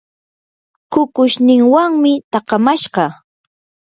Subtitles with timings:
[0.91, 3.05] kukushninwanmi taakamashqa.